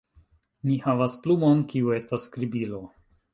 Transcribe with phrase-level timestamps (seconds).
[0.69, 2.81] Mi havas plumon kiu estas skribilo